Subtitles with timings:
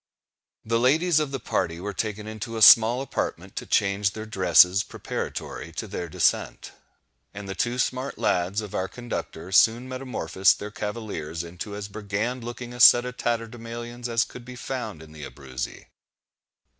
[0.65, 4.81] The ladies of the party were taken into a small apartment to change their dresses
[4.81, 6.71] preparatory to their descent;
[7.35, 12.43] and the two smart lads of our conductor soon metamorphosed their cavaliers into as brigand
[12.43, 15.85] looking a set of tatterdemallions as could be found in the Abruzzi.